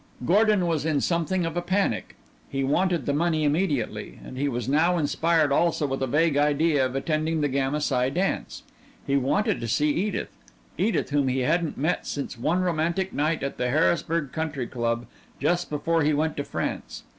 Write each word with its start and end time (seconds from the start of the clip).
Gordon 0.25 0.65
was 0.65 0.83
in 0.83 0.99
something 0.99 1.45
of 1.45 1.55
a 1.55 1.61
panic. 1.61 2.15
He 2.49 2.63
wanted 2.63 3.05
the 3.05 3.13
money 3.13 3.43
immediately. 3.43 4.17
And 4.25 4.35
he 4.35 4.47
was 4.49 4.67
now 4.67 4.97
inspired 4.97 5.51
also 5.51 5.85
with 5.85 6.01
a 6.01 6.07
vague 6.07 6.37
idea 6.37 6.83
of 6.87 6.95
attending 6.95 7.41
the 7.41 7.47
Gamma 7.47 7.79
Psi 7.81 8.09
dance. 8.09 8.63
He 9.05 9.15
wanted 9.15 9.59
to 9.59 9.67
see 9.67 9.91
Edith 9.91 10.35
Edith 10.75 11.11
whom 11.11 11.27
he 11.27 11.41
hadn't 11.41 11.77
met 11.77 12.07
since 12.07 12.35
one 12.35 12.61
romantic 12.61 13.13
night 13.13 13.43
at 13.43 13.57
the 13.57 13.69
Harrisburg 13.69 14.31
Country 14.31 14.65
Club 14.65 15.05
just 15.39 15.69
before 15.69 16.01
he 16.01 16.13
went 16.13 16.35
to 16.37 16.43
France. 16.43 17.03